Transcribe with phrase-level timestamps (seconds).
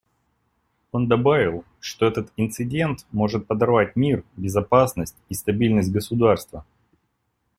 [0.91, 6.65] Он добавил, что этот инцидент может подорвать мир, безопасность и стабильность государства.